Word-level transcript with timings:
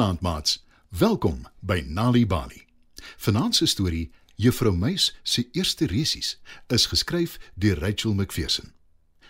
Goeienaand 0.00 0.24
maats. 0.24 0.64
Welkom 0.88 1.46
by 1.60 1.84
Nali 1.86 2.26
Bali. 2.26 2.64
Vanaand 3.16 3.56
se 3.56 3.66
storie 3.66 4.12
Juffrou 4.34 4.76
Muis 4.76 5.18
se 5.22 5.48
eerste 5.52 5.86
resies 5.86 6.40
is 6.66 6.86
geskryf 6.86 7.36
deur 7.54 7.78
Rachel 7.78 8.14
McPherson. 8.14 8.72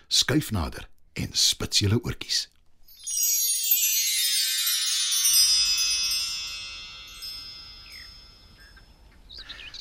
Skyf 0.07 0.51
nader 0.51 0.87
en 1.13 1.27
spits 1.31 1.79
julle 1.79 1.99
oortjies. 2.03 2.49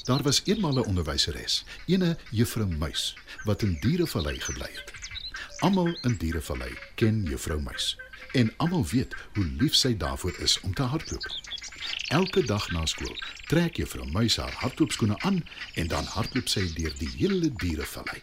Daar 0.02 0.22
was 0.22 0.42
eenmal 0.44 0.74
'n 0.74 0.86
onderwyseres, 0.90 1.64
ene 1.86 2.18
Juffrou 2.30 2.66
Muis, 2.66 3.14
wat 3.44 3.62
in 3.62 3.78
Dierevallei 3.80 4.40
gebly 4.40 4.70
het. 4.74 4.92
Almal 5.58 5.98
in 6.02 6.16
Dierevallei 6.16 6.78
ken 6.94 7.22
Juffrou 7.22 7.62
Muis 7.62 7.96
en 8.32 8.52
almal 8.56 8.86
weet 8.86 9.14
hoe 9.34 9.44
lief 9.44 9.74
sy 9.74 9.96
daarvoor 9.96 10.34
is 10.38 10.60
om 10.60 10.74
te 10.74 10.82
hardloop. 10.82 11.26
Elke 12.08 12.44
dag 12.44 12.70
na 12.70 12.86
skool 12.86 13.16
trek 13.50 13.76
Juffrou 13.76 14.06
Muis 14.10 14.36
haar 14.36 14.52
hardloopskoene 14.62 15.18
aan 15.18 15.44
en 15.74 15.86
dan 15.86 16.04
hardloop 16.04 16.48
sy 16.48 16.66
deur 16.74 16.94
die 16.98 17.10
hele 17.16 17.50
Dierevallei. 17.62 18.22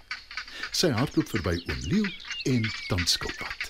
Sy 0.71 0.91
hardloop 0.95 1.29
verby 1.31 1.57
oom 1.67 1.81
Leeu 1.91 2.07
en 2.51 2.69
tant 2.87 3.09
Skilpad. 3.09 3.67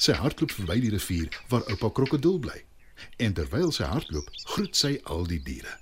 Sy 0.00 0.16
hardloop 0.16 0.52
verby 0.56 0.78
die 0.80 0.92
rivier 0.94 1.28
waar 1.52 1.66
oupa 1.68 1.90
krokodil 1.92 2.38
bly. 2.40 2.56
En 3.20 3.34
terwyl 3.36 3.68
sy 3.72 3.84
hardloop, 3.84 4.28
groet 4.54 4.76
sy 4.76 4.94
al 5.12 5.26
die 5.28 5.42
diere. 5.44 5.76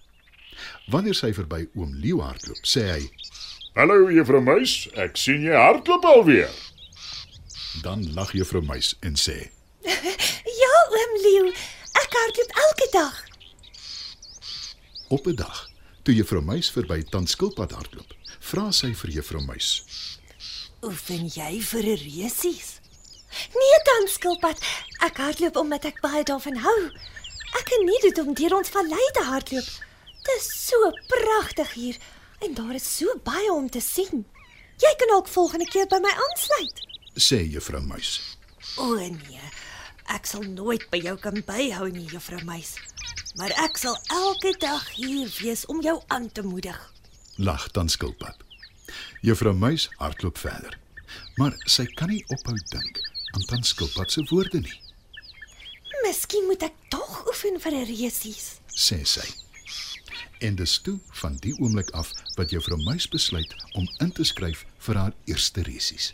Wanneer 0.91 1.15
sy 1.15 1.31
verby 1.37 1.69
oom 1.79 1.95
Leeu 2.03 2.19
hardloop, 2.25 2.65
sê 2.67 2.87
hy: 2.91 3.05
Hallo 3.77 4.09
juffrou 4.11 4.41
Muis, 4.43 4.89
ek 4.99 5.19
sien 5.21 5.45
jy 5.45 5.55
hardloop 5.55 6.07
alweer. 6.09 6.51
Dan 7.85 8.07
lag 8.17 8.33
juffrou 8.35 8.63
Muis 8.65 8.95
en 9.07 9.15
sê: 9.21 9.37
Ja, 10.63 10.75
oom 10.99 11.15
Leeu, 11.25 11.53
ek 12.03 12.17
hardloop 12.21 12.57
elke 12.65 12.89
dag. 12.97 13.21
Op 15.09 15.27
'n 15.27 15.37
dag, 15.37 15.61
toe 16.03 16.15
juffrou 16.15 16.43
Muis 16.43 16.71
verby 16.75 17.03
tant 17.13 17.31
Skilpad 17.31 17.73
hardloop, 17.77 18.11
vra 18.51 18.73
sy 18.73 18.93
vir 18.95 19.15
juffrou 19.21 19.45
Muis: 19.47 19.71
Oefen 20.83 21.29
jy 21.29 21.61
vir 21.61 21.85
'n 21.95 22.03
resies? 22.09 22.79
Nee, 23.55 23.79
dan 23.85 24.09
skilpad. 24.09 24.59
Ek 25.05 25.17
hardloop 25.21 25.57
omdat 25.57 25.85
ek 25.85 26.01
baie 26.01 26.25
daarvan 26.25 26.57
hou. 26.57 26.81
Ek 27.61 27.69
geniet 27.69 28.03
dit 28.03 28.19
om 28.19 28.35
deur 28.35 28.57
ons 28.57 28.71
vallei 28.73 29.07
te 29.13 29.23
hardloop. 29.23 29.69
Dit 30.25 30.37
is 30.41 30.49
so 30.67 30.91
pragtig 31.09 31.73
hier 31.73 31.97
en 32.41 32.55
daar 32.55 32.75
is 32.75 32.97
so 32.97 33.07
baie 33.25 33.53
om 33.53 33.69
te 33.71 33.81
sien. 33.81 34.25
Jy 34.79 34.93
kan 34.99 35.17
ook 35.17 35.29
volgende 35.29 35.67
keer 35.67 35.87
by 35.87 35.99
my 36.03 36.11
aansluit. 36.25 36.85
sê 37.19 37.43
juffrou 37.51 37.83
Muis. 37.83 38.37
O 38.79 38.95
nee. 38.95 39.41
Ek 40.09 40.27
sal 40.27 40.43
nooit 40.43 40.85
by 40.91 40.97
jou 41.03 41.17
kan 41.19 41.43
byhou 41.47 41.89
nie, 41.91 42.07
juffrou 42.09 42.41
Meis. 42.45 42.77
Maar 43.37 43.51
ek 43.65 43.77
sal 43.79 43.97
elke 44.11 44.55
dag 44.59 44.89
hier 44.95 45.29
wees 45.43 45.67
om 45.67 45.81
jou 45.83 46.01
aan 46.09 46.31
te 46.33 46.43
moedig. 46.43 46.79
Lag 47.37 47.69
tant 47.71 47.91
Skilpad. 47.91 48.37
Juffrou 49.23 49.55
Muis 49.55 49.89
hardloop 49.99 50.39
verder. 50.39 50.79
Maar 51.37 51.55
sy 51.67 51.85
kan 51.99 52.09
nie 52.09 52.25
ophou 52.29 52.57
dink 52.71 53.01
aan 53.35 53.45
tant 53.51 53.67
Skilpad 53.67 54.11
se 54.11 54.23
woorde 54.31 54.61
nie, 54.61 54.81
Miskien 56.05 56.47
moet 56.47 56.63
ek 56.63 56.75
tog 56.93 57.27
oefen 57.29 57.59
vir 57.61 57.73
'n 57.73 57.85
resies. 57.87 58.61
sê 58.73 59.05
sy. 59.05 59.27
En 60.39 60.55
dis 60.55 60.79
toe 60.79 60.99
van 61.21 61.37
die 61.37 61.55
oomblik 61.59 61.91
af 61.91 62.11
wat 62.35 62.51
juffrou 62.51 62.83
Muis 62.83 63.09
besluit 63.09 63.55
om 63.73 63.89
in 63.99 64.13
te 64.13 64.25
skryf 64.25 64.67
vir 64.79 64.97
haar 64.97 65.15
eerste 65.25 65.63
resies. 65.63 66.13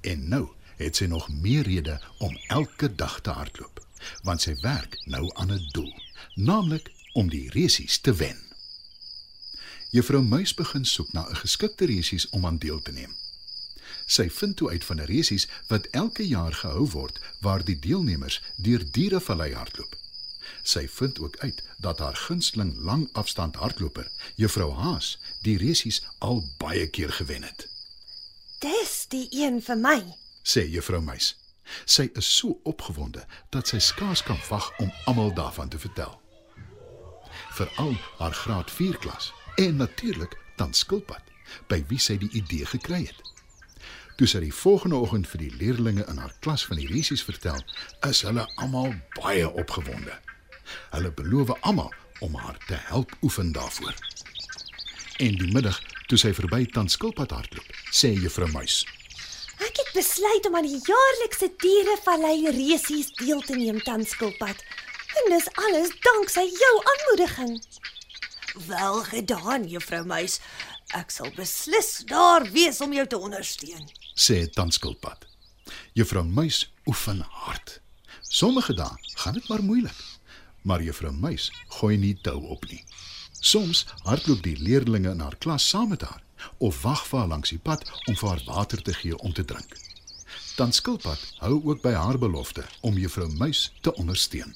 En 0.00 0.28
nou 0.28 0.48
het 0.76 0.96
sy 0.96 1.04
nog 1.04 1.28
meer 1.28 1.62
rede 1.62 2.00
om 2.18 2.36
elke 2.48 2.94
dag 2.94 3.20
te 3.20 3.30
hardloop, 3.30 3.80
want 4.22 4.44
sy 4.44 4.54
werk 4.60 5.00
nou 5.06 5.30
aan 5.34 5.52
'n 5.52 5.68
doel, 5.72 5.92
naamlik 6.34 6.92
om 7.12 7.28
die 7.28 7.50
resies 7.50 7.98
te 7.98 8.14
wen. 8.14 8.38
Juffrou 9.90 10.22
Muis 10.22 10.54
begin 10.54 10.84
soek 10.84 11.12
na 11.12 11.24
'n 11.28 11.36
geskikte 11.36 11.86
resies 11.86 12.28
om 12.28 12.46
aan 12.46 12.58
deel 12.58 12.82
te 12.82 12.92
neem. 12.92 13.16
Sy 14.06 14.30
vind 14.30 14.56
toe 14.56 14.70
uit 14.70 14.84
van 14.84 15.00
'n 15.00 15.04
resies 15.04 15.48
wat 15.68 15.86
elke 15.86 16.28
jaar 16.28 16.52
gehou 16.52 16.86
word 16.90 17.20
waar 17.40 17.64
die 17.64 17.78
deelnemers 17.78 18.42
deur 18.56 18.90
Dierevallei 18.90 19.54
hardloop. 19.54 19.96
Sy 20.62 20.88
vind 20.88 21.18
ook 21.18 21.38
uit 21.38 21.62
dat 21.78 21.98
haar 21.98 22.16
gunsteling 22.16 22.76
langafstand 22.76 23.56
hardloper, 23.56 24.10
Juffrou 24.34 24.72
Haas, 24.72 25.18
die 25.42 25.58
resies 25.58 26.02
al 26.18 26.44
baie 26.58 26.86
keer 26.90 27.12
gewen 27.12 27.42
het. 27.42 27.68
Dis 28.58 29.06
die 29.08 29.28
een 29.30 29.62
vir 29.62 29.78
my. 29.78 30.00
sê 30.48 30.64
juffrou 30.66 31.00
Muis. 31.04 31.36
Sy 31.84 32.08
is 32.16 32.28
so 32.36 32.56
opgewonde 32.64 33.24
dat 33.52 33.68
sy 33.68 33.78
skaars 33.78 34.22
kan 34.24 34.38
wag 34.48 34.70
om 34.80 34.92
almal 35.04 35.34
daarvan 35.34 35.68
te 35.68 35.78
vertel. 35.78 36.14
Veral 37.58 37.96
haar 38.18 38.34
graad 38.34 38.70
4 38.70 38.98
klas 38.98 39.32
en 39.56 39.76
natuurlik 39.76 40.36
tant 40.56 40.76
Skilpad 40.76 41.24
by 41.68 41.82
wie 41.88 42.00
sy 42.00 42.16
die 42.18 42.30
idee 42.40 42.66
gekry 42.66 43.04
het. 43.04 43.20
Toe 44.18 44.26
sy 44.26 44.40
die 44.42 44.54
volgende 44.54 44.98
oggend 44.98 45.28
vir 45.30 45.44
die 45.44 45.52
leerdlinge 45.60 46.06
in 46.10 46.18
haar 46.18 46.34
klas 46.42 46.64
van 46.66 46.80
die 46.80 46.88
resies 46.90 47.22
vertel, 47.22 47.60
is 48.08 48.24
hulle 48.26 48.48
almal 48.58 48.90
baie 49.20 49.46
opgewonde. 49.46 50.16
Hulle 50.90 51.12
beloof 51.12 51.54
almal 51.60 51.92
om 52.20 52.34
haar 52.34 52.58
te 52.66 52.78
help 52.90 53.12
oefen 53.22 53.52
daarvoor. 53.52 53.94
En 55.18 55.34
die 55.38 55.52
middag 55.52 55.80
toe 56.06 56.18
sy 56.18 56.32
verby 56.34 56.64
tant 56.72 56.90
Skilpad 56.90 57.34
hardloop, 57.34 57.68
sê 57.90 58.12
juffrou 58.14 58.48
Muis: 58.52 58.84
Ek 59.58 59.80
het 59.80 59.90
besluit 59.94 60.46
om 60.46 60.56
aan 60.56 60.68
die 60.68 60.78
jaarlikse 60.78 61.50
dierevallei 61.62 62.50
resies 62.54 63.10
deel 63.18 63.42
te 63.42 63.56
neem 63.58 63.80
tanskilpad. 63.82 64.62
En 65.18 65.30
dis 65.32 65.48
alles 65.58 65.90
danksy 66.04 66.44
jou 66.46 66.74
aanmoediging. 66.92 67.54
Wel 68.66 69.02
gedaan, 69.10 69.66
juffrou 69.68 70.04
Muis. 70.06 70.38
Ek 70.96 71.10
sal 71.12 71.32
beslis 71.36 72.04
daar 72.08 72.46
wees 72.52 72.80
om 72.80 72.92
jou 72.92 73.06
te 73.06 73.18
ondersteun. 73.18 73.88
sê 74.14 74.46
Tanskilpad. 74.50 75.26
Juffrou 75.92 76.24
Muis 76.24 76.64
oefen 76.86 77.20
hard. 77.20 77.80
Sommige 78.22 78.74
dae 78.74 78.96
gaan 79.20 79.36
dit 79.36 79.48
maar 79.48 79.62
moeilik, 79.62 79.98
maar 80.68 80.84
Juffrou 80.84 81.12
Muis 81.12 81.48
gooi 81.80 81.96
nie 81.96 82.14
tou 82.22 82.36
op 82.54 82.64
nie. 82.68 82.84
Soms 83.40 83.86
hardloop 84.04 84.42
die 84.44 84.56
leerdlinge 84.60 85.14
in 85.14 85.22
haar 85.24 85.36
klas 85.40 85.68
saam 85.68 85.94
met 85.94 86.04
haar 86.04 86.22
of 86.62 86.82
wag 86.82 87.04
vir 87.08 87.18
haar 87.18 87.30
langs 87.32 87.52
die 87.54 87.62
pad 87.62 87.84
om 88.06 88.16
vir 88.16 88.28
haar 88.28 88.44
water 88.46 88.82
te 88.82 88.94
gee 88.94 89.16
om 89.18 89.32
te 89.32 89.44
drink. 89.44 89.76
Tanskilpad 90.58 91.22
hou 91.38 91.56
ook 91.64 91.82
by 91.82 91.94
haar 91.94 92.18
belofte 92.18 92.64
om 92.80 92.98
Juffrou 92.98 93.28
Muis 93.40 93.68
te 93.80 93.94
ondersteun. 93.94 94.54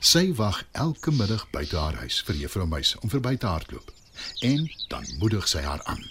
Sy 0.00 0.32
wag 0.36 0.64
elke 0.72 1.14
middag 1.14 1.46
buite 1.54 1.78
haar 1.78 1.96
huis 2.02 2.20
vir 2.26 2.42
Juffrou 2.44 2.66
Muis 2.68 2.96
om 3.00 3.12
verby 3.12 3.36
te 3.36 3.48
hardloop 3.48 3.92
en 4.46 4.66
dan 4.92 5.06
moedig 5.18 5.48
sy 5.48 5.62
haar 5.64 5.82
aan. 5.90 6.02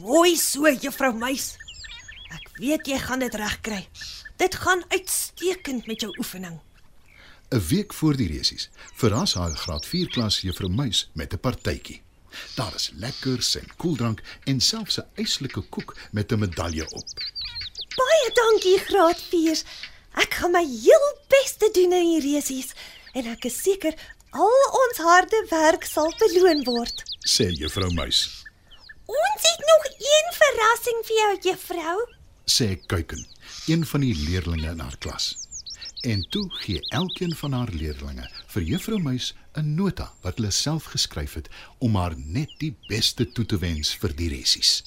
Mooi 0.00 0.36
so, 0.40 0.70
juffrou 0.70 1.12
Muis. 1.18 1.54
Ek 2.32 2.46
weet 2.60 2.88
jy 2.88 3.00
gaan 3.02 3.24
dit 3.24 3.34
regkry. 3.36 3.82
Dit 4.40 4.56
gaan 4.62 4.84
uitstekend 4.88 5.86
met 5.90 6.00
jou 6.00 6.12
oefening. 6.18 6.60
'n 7.54 7.66
Week 7.68 7.94
voor 7.94 8.16
die 8.16 8.28
resies 8.28 8.68
verras 8.94 9.34
haar 9.34 9.52
graad 9.56 9.86
4 9.86 10.08
klas 10.08 10.40
juffrou 10.40 10.70
Muis 10.70 11.10
met 11.12 11.32
'n 11.32 11.38
partytjie. 11.38 12.02
Daar 12.54 12.74
is 12.74 12.90
lekkers 12.94 13.54
en 13.56 13.68
koeldrank 13.76 14.22
en 14.44 14.60
selfs 14.60 14.98
'n 14.98 15.06
eislike 15.14 15.60
koek 15.60 15.96
met 16.10 16.32
'n 16.32 16.38
medalje 16.38 16.90
op. 16.90 17.08
Baie 17.96 18.30
dankie, 18.32 18.78
graad 18.78 19.20
4. 19.30 19.62
Ek 20.14 20.34
gaan 20.34 20.50
my 20.50 20.66
heel 20.66 21.06
bes 21.28 21.54
te 21.58 21.70
doen 21.72 21.92
in 21.92 22.20
die 22.20 22.32
resies 22.32 22.72
en 23.12 23.26
ek 23.26 23.44
is 23.44 23.62
seker 23.62 23.94
al 24.30 24.60
ons 24.82 24.98
harde 24.98 25.46
werk 25.50 25.84
sal 25.84 26.14
beloon 26.18 26.64
word. 26.64 27.02
sê 27.28 27.46
juffrou 27.50 27.92
Muis. 27.92 28.44
Ons 29.06 29.42
het 29.50 29.62
nog 29.72 29.84
een 30.12 30.28
verrassing 30.42 31.00
vir 31.06 31.16
jou, 31.16 31.38
juffrou. 31.40 31.98
Sê 32.44 32.86
Kuiken, 32.86 33.26
een 33.66 33.86
van 33.86 34.00
die 34.00 34.14
leerdlinge 34.14 34.70
in 34.70 34.78
haar 34.78 34.96
klas. 34.98 35.43
En 36.04 36.26
toe 36.28 36.50
gee 36.54 36.80
elkeen 36.88 37.36
van 37.36 37.52
haar 37.52 37.70
leerdlinge 37.72 38.26
vir 38.52 38.62
juffrou 38.62 38.98
Muis 39.00 39.34
'n 39.56 39.74
nota 39.74 40.12
wat 40.20 40.36
hulle 40.36 40.50
self 40.50 40.84
geskryf 40.84 41.34
het 41.34 41.48
om 41.78 41.94
haar 41.96 42.14
net 42.16 42.50
die 42.58 42.76
beste 42.88 43.32
toe 43.32 43.46
te 43.46 43.58
wens 43.58 43.94
vir 43.94 44.12
die 44.16 44.28
resies. 44.28 44.82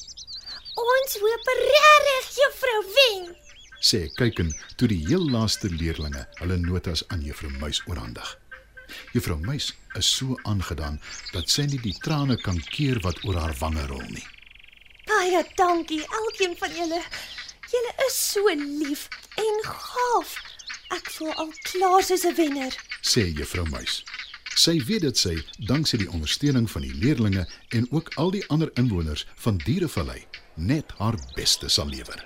Ons 0.73 1.17
hoop 1.21 1.47
regtig 1.53 2.27
juffrou 2.39 2.81
wen. 2.97 3.35
Sê 3.79 4.13
Kuiken 4.13 4.53
toe 4.75 4.87
die 4.87 5.07
heel 5.07 5.29
laaste 5.29 5.69
leerdlinge 5.69 6.27
hulle 6.33 6.57
notas 6.57 7.07
aan 7.07 7.21
juffrou 7.21 7.51
Muis 7.51 7.81
oorhandig. 7.87 8.39
Juffrou 9.13 9.39
Muis 9.39 9.73
is 9.93 10.15
so 10.17 10.37
aangedaan 10.43 11.01
dat 11.31 11.49
sy 11.49 11.65
nie 11.65 11.81
die 11.81 11.97
trane 11.97 12.37
kan 12.41 12.59
keer 12.59 12.99
wat 12.99 13.23
oor 13.23 13.39
haar 13.41 13.55
wange 13.59 13.87
rol 13.87 14.05
nie. 14.09 14.27
Baie 15.05 15.41
dankie 15.55 16.05
elkeen 16.21 16.57
van 16.57 16.77
julle. 16.77 17.01
Julle 17.71 17.93
is 18.05 18.31
so 18.31 18.53
lief 18.53 19.09
en 19.35 19.63
gaaf. 19.63 20.37
Ek 20.95 21.09
voel 21.17 21.33
al 21.33 21.51
klaar 21.61 22.03
soos 22.03 22.23
'n 22.23 22.35
wenner. 22.35 22.73
sê 23.01 23.31
juffrou 23.33 23.65
Muis. 23.69 24.03
Sy 24.55 24.83
weet 24.85 25.01
dit 25.01 25.17
sy 25.17 25.35
danksy 25.57 25.97
die 25.97 26.09
ondersteuning 26.09 26.71
van 26.71 26.81
die 26.81 26.93
leerdlinge 26.93 27.47
en 27.69 27.87
ook 27.91 28.11
al 28.15 28.31
die 28.31 28.47
ander 28.47 28.71
inwoners 28.73 29.27
van 29.35 29.57
Dierevallei 29.57 30.25
net 30.55 30.91
haar 30.97 31.15
beste 31.35 31.69
sal 31.69 31.87
lewer. 31.87 32.25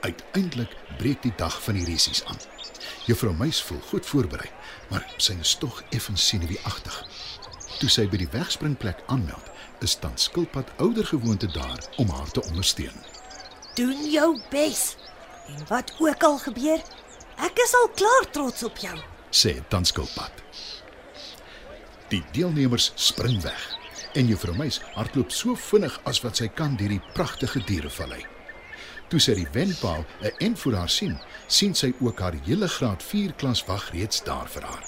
Uiteindelik 0.00 0.76
breek 0.98 1.22
die 1.22 1.32
dag 1.36 1.62
van 1.62 1.74
die 1.74 1.84
resies 1.84 2.24
aan. 2.24 2.38
Juffrou 3.06 3.34
Meis 3.36 3.62
voel 3.62 3.80
goed 3.80 4.06
voorberei, 4.06 4.50
maar 4.90 5.06
sy 5.16 5.36
is 5.40 5.54
tog 5.54 5.82
effens 5.90 6.26
senuweeagtig. 6.26 7.06
Toe 7.80 7.88
sy 7.88 8.06
by 8.08 8.16
die 8.16 8.28
wegspringplek 8.32 9.02
aanmeld, 9.06 9.50
is 9.80 9.96
tant 9.96 10.20
Skilpad 10.20 10.68
ouer 10.76 11.04
gewoonte 11.06 11.46
daar 11.46 11.80
om 11.96 12.08
haar 12.08 12.30
te 12.30 12.42
ondersteun. 12.42 12.96
Doen 13.74 14.10
jou 14.10 14.40
bes. 14.50 14.99
En 15.56 15.66
wat 15.68 15.92
ook 15.98 16.22
al 16.22 16.38
gebeur, 16.38 16.80
ek 17.36 17.58
is 17.64 17.74
al 17.82 17.88
klaar 17.94 18.30
trots 18.30 18.64
op 18.64 18.78
jou. 18.78 18.98
sê 19.30 19.54
tant 19.68 19.86
Skilpad. 19.86 20.42
Die 22.10 22.22
deelnemers 22.32 22.92
spring 22.94 23.42
weg 23.42 23.78
en 24.18 24.26
Juffrou 24.26 24.56
Meis 24.56 24.80
hardloop 24.96 25.30
so 25.30 25.54
vinnig 25.54 26.00
as 26.10 26.18
wat 26.24 26.40
sy 26.40 26.48
kan 26.48 26.74
deur 26.76 26.90
die 26.90 27.02
pragtige 27.14 27.62
dierevallei. 27.66 28.24
Toe 29.10 29.20
sy 29.22 29.34
die 29.38 29.48
wenpaal 29.54 30.04
'n 30.22 30.32
en 30.46 30.56
voor 30.56 30.74
haar 30.74 30.90
sien, 30.90 31.18
sien 31.46 31.74
sy 31.74 31.92
ook 32.00 32.20
haar 32.20 32.34
hele 32.44 32.68
graad 32.68 33.02
4 33.02 33.32
klas 33.32 33.64
wag 33.66 33.90
reeds 33.90 34.22
daar 34.24 34.48
vir 34.48 34.62
haar. 34.62 34.84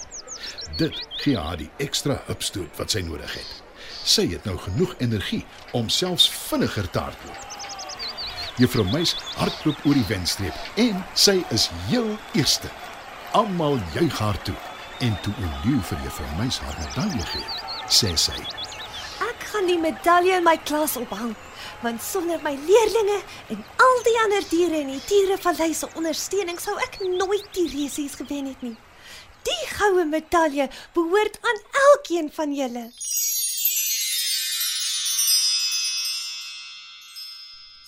Dit 0.77 1.07
gee 1.23 1.37
haar 1.37 1.57
die 1.57 1.71
ekstra 1.77 2.21
hupstoot 2.25 2.77
wat 2.77 2.91
sy 2.91 2.99
nodig 2.99 3.33
het. 3.33 3.63
Sy 4.03 4.27
het 4.27 4.45
nou 4.45 4.57
genoeg 4.57 4.95
energie 4.99 5.45
om 5.71 5.89
selfs 5.89 6.29
vinniger 6.29 6.89
te 6.89 6.99
hardloop. 6.99 7.39
Juffrou 8.61 8.85
Meis 8.91 9.15
hardloop 9.33 9.79
oor 9.87 9.97
die 9.97 10.05
wenstreep 10.05 10.77
en 10.77 10.99
sy 11.17 11.39
is 11.55 11.71
heel 11.87 12.11
eerste. 12.37 12.69
Almal 13.33 13.79
juig 13.95 14.17
haar 14.21 14.37
toe 14.45 14.53
en 15.01 15.15
toe 15.25 15.33
Olieu 15.41 15.79
vir 15.89 16.03
Juffrou 16.05 16.27
Meis 16.37 16.59
haar 16.61 16.75
medalje 16.77 17.25
gee, 17.31 17.47
sê 17.89 18.11
sy: 18.13 18.37
Ek 19.25 19.47
gaan 19.49 19.65
die 19.71 19.79
medalje 19.81 20.37
in 20.37 20.45
my 20.45 20.53
klas 20.69 20.93
ophang, 21.01 21.33
want 21.81 22.05
sonder 22.05 22.37
my 22.45 22.53
leerlinge 22.67 23.17
en 23.55 23.65
al 23.87 24.05
die 24.05 24.15
ander 24.27 24.45
diere 24.51 24.83
in 24.83 24.93
die 24.93 25.01
dierevallei 25.09 25.71
se 25.73 25.89
ondersteuning 25.97 26.61
sou 26.61 26.77
ek 26.85 27.01
nooit 27.01 27.49
die 27.57 27.71
resies 27.73 28.19
gewen 28.21 28.53
het 28.53 28.61
nie. 28.61 28.77
Die 29.49 29.61
goue 29.73 30.05
medalje 30.05 30.69
behoort 30.93 31.41
aan 31.41 31.65
elkeen 31.89 32.29
van 32.37 32.53
julle. 32.53 32.91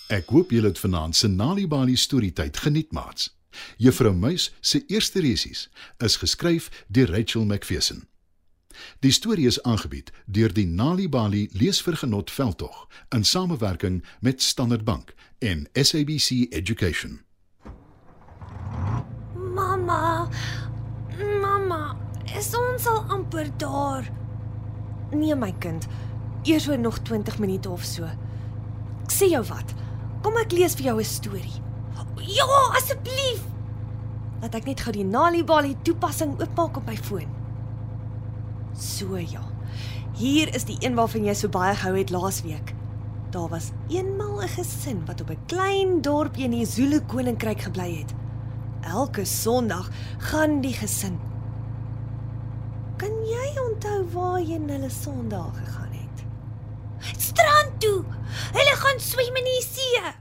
Ek 0.06 0.28
hoop 0.30 0.52
julle 0.54 0.70
het 0.70 0.78
vanaand 0.78 1.16
se 1.16 1.26
Nalibali 1.28 1.96
storietyd 1.96 2.56
geniet, 2.56 2.92
maats. 2.92 3.32
Juffrou 3.76 4.14
Muis 4.14 4.52
se 4.60 4.84
eerste 4.86 5.20
resies 5.20 5.66
is 5.98 6.16
geskryf 6.16 6.68
deur 6.86 7.10
Rachel 7.10 7.44
McPherson. 7.44 8.04
Die 9.00 9.10
storie 9.10 9.46
is 9.46 9.58
aangebied 9.62 10.12
deur 10.26 10.52
die 10.52 10.66
Nalibali 10.66 11.48
Leesvergenot 11.52 12.30
Veldtog 12.30 12.86
in 13.08 13.24
samewerking 13.24 14.04
met 14.20 14.42
Standard 14.42 14.84
Bank 14.84 15.14
en 15.38 15.66
SABC 15.72 16.52
Education. 16.54 17.20
Mamma, 19.34 20.28
mamma, 21.40 21.96
is 22.38 22.52
ons 22.54 22.86
al 22.86 23.02
amper 23.08 23.50
daar? 23.58 24.06
Nee 25.10 25.34
my 25.34 25.50
kind, 25.58 25.88
eers 26.44 26.68
oor 26.68 26.78
nog 26.78 26.98
20 26.98 27.38
minute 27.38 27.68
of 27.68 27.82
so. 27.82 28.06
Ek 29.02 29.10
sê 29.10 29.32
jou 29.32 29.42
wat. 29.50 29.74
Kom 30.26 30.40
ek 30.40 30.56
lees 30.58 30.74
vir 30.74 30.88
jou 30.88 30.98
'n 30.98 31.06
storie. 31.06 31.58
Ja, 32.26 32.46
asseblief. 32.74 33.42
Laat 34.42 34.56
ek 34.58 34.64
net 34.66 34.80
gou 34.80 34.92
die 34.92 35.04
Nalibali 35.04 35.76
toepassing 35.86 36.32
oopmaak 36.40 36.76
op 36.76 36.86
my 36.86 36.96
foon. 36.96 37.30
So 38.74 39.16
ja. 39.16 39.44
Hier 40.18 40.52
is 40.54 40.64
die 40.64 40.78
een 40.80 40.96
waarvan 40.96 41.24
jy 41.24 41.34
so 41.34 41.48
baie 41.48 41.76
gehou 41.76 41.94
het 41.96 42.10
laasweek. 42.10 42.74
Daar 43.30 43.48
was 43.48 43.70
eenmal 43.88 44.42
'n 44.42 44.48
gesin 44.48 45.06
wat 45.06 45.20
op 45.20 45.30
'n 45.30 45.46
klein 45.46 46.02
dorpie 46.02 46.44
in 46.44 46.50
die 46.50 46.66
Zulu 46.66 47.00
koninkryk 47.00 47.60
gebly 47.60 47.98
het. 47.98 48.14
Elke 48.82 49.24
Sondag 49.24 49.90
gaan 50.18 50.60
die 50.60 50.74
gesin. 50.74 51.20
Kan 52.96 53.14
jy 53.24 53.60
onthou 53.70 54.04
waarheen 54.12 54.68
hulle 54.68 54.90
Sondag 54.90 55.54
gegaan 55.54 55.92
het? 55.92 56.24
Strand 57.16 57.80
toe. 57.80 58.04
Hulle 58.52 58.76
gaan 58.76 59.00
swem 59.00 59.36
in 59.36 59.44
die 59.44 59.62
see. 59.62 60.12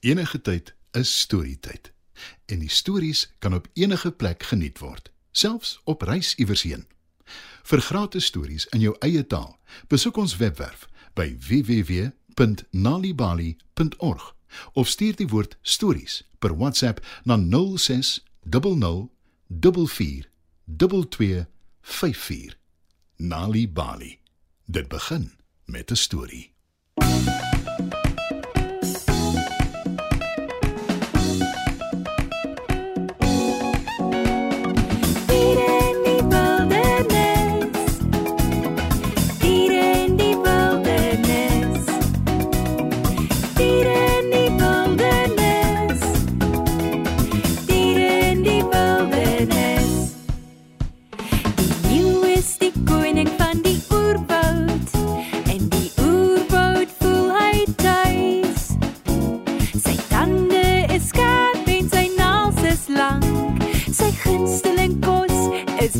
Enige 0.00 0.40
tyd 0.40 0.74
is 0.92 1.20
storietyd. 1.20 1.92
En 2.46 2.58
die 2.58 2.70
stories 2.70 3.32
kan 3.38 3.54
op 3.54 3.68
enige 3.72 4.10
plek 4.10 4.42
geniet 4.42 4.78
word, 4.78 5.10
selfs 5.30 5.80
op 5.84 6.02
reis 6.02 6.34
iewers 6.34 6.62
heen. 6.62 6.86
Vir 7.68 7.80
gratis 7.80 8.24
stories 8.24 8.66
in 8.72 8.80
jou 8.80 8.96
eie 9.04 9.26
taal, 9.26 9.58
besoek 9.92 10.16
ons 10.16 10.36
webwerf 10.40 10.88
by 11.18 11.36
www.nalibali.org 11.48 14.34
of 14.72 14.88
stuur 14.88 15.16
die 15.18 15.28
woord 15.28 15.58
stories 15.62 16.24
per 16.38 16.56
WhatsApp 16.56 17.04
na 17.24 17.36
06 17.36 18.24
00 18.48 19.10
44 19.48 20.28
2254. 20.64 22.56
Nali 23.16 23.68
Bali. 23.68 24.18
Dit 24.64 24.88
begin 24.88 25.32
met 25.64 25.90
'n 25.90 25.96
storie. 25.96 26.52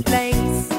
place. 0.03 0.78